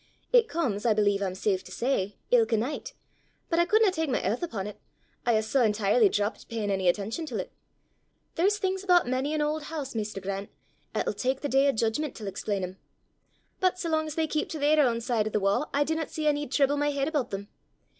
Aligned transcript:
It 0.33 0.49
comes, 0.49 0.83
I 0.83 0.95
believe 0.95 1.21
I'm 1.21 1.35
safe 1.35 1.63
to 1.63 1.71
say, 1.71 2.15
ilka 2.31 2.57
nicht; 2.57 2.95
but 3.51 3.59
I 3.59 3.65
couldna 3.67 3.91
tak 3.91 4.09
my 4.09 4.19
aith 4.19 4.41
upo' 4.41 4.63
't, 4.63 4.75
I 5.27 5.35
hae 5.35 5.41
sae 5.43 5.63
entirely 5.63 6.09
drappit 6.09 6.47
peyin' 6.47 6.71
ony 6.71 6.87
attention 6.89 7.27
til 7.27 7.37
't. 7.37 7.51
There's 8.33 8.57
things 8.57 8.83
aboot 8.83 9.05
mony 9.05 9.31
an 9.35 9.43
auld 9.43 9.65
hoose, 9.65 9.93
maister 9.93 10.19
Grant, 10.19 10.49
'at'll 10.95 11.13
tak 11.13 11.41
the 11.41 11.47
day 11.49 11.67
o' 11.67 11.71
judgment 11.71 12.15
to 12.15 12.25
explain 12.25 12.63
them. 12.63 12.77
But 13.59 13.77
sae 13.77 13.89
lang 13.89 14.07
as 14.07 14.15
they 14.15 14.25
keep 14.25 14.49
to 14.49 14.57
their 14.57 14.83
ain 14.83 15.01
side 15.01 15.27
o' 15.27 15.29
the 15.29 15.39
wa', 15.39 15.67
I 15.71 15.83
dinna 15.83 16.07
see 16.07 16.27
I 16.27 16.31
need 16.31 16.51
trible 16.51 16.77
my 16.79 16.89
heid 16.91 17.07
aboot 17.07 17.29
them. 17.29 17.49